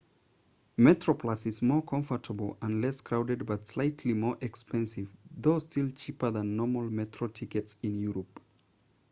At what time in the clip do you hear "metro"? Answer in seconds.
6.89-7.27